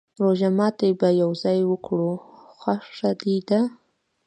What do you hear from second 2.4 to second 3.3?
خوښه